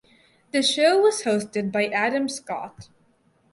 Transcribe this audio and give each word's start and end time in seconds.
The 0.51 0.63
show 0.63 0.97
was 0.99 1.21
hosted 1.25 1.71
by 1.71 1.85
Adam 1.85 2.27
Scott. 2.27 2.89